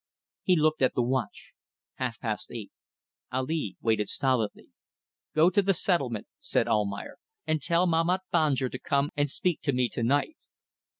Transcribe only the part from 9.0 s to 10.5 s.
and speak to me to night."